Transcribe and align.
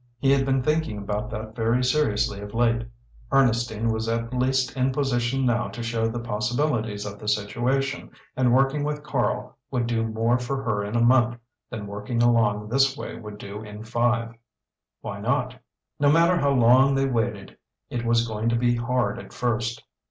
He 0.17 0.31
had 0.31 0.47
been 0.47 0.63
thinking 0.63 0.97
about 0.97 1.29
that 1.29 1.55
very 1.55 1.83
seriously 1.83 2.39
of 2.41 2.55
late. 2.55 2.87
Ernestine 3.31 3.91
was 3.93 4.09
at 4.09 4.33
least 4.33 4.75
in 4.75 4.91
position 4.91 5.45
now 5.45 5.67
to 5.67 5.83
show 5.83 6.07
the 6.07 6.17
possibilities 6.19 7.05
of 7.05 7.19
the 7.19 7.27
situation, 7.27 8.09
and 8.35 8.51
working 8.51 8.83
with 8.83 9.03
Karl 9.03 9.55
would 9.69 9.85
do 9.85 10.01
more 10.03 10.39
for 10.39 10.63
her 10.63 10.83
in 10.83 10.95
a 10.95 11.03
month 11.03 11.37
than 11.69 11.85
working 11.85 12.19
along 12.23 12.67
this 12.67 12.97
way 12.97 13.15
would 13.15 13.37
do 13.37 13.61
in 13.61 13.83
five. 13.83 14.33
Why 15.01 15.19
not? 15.21 15.53
No 15.99 16.09
matter 16.11 16.35
how 16.35 16.49
long 16.49 16.95
they 16.95 17.05
waited 17.05 17.55
it 17.91 18.03
was 18.03 18.27
going 18.27 18.49
to 18.49 18.55
be 18.55 18.75
hard 18.75 19.19
at 19.19 19.31
first. 19.31 19.83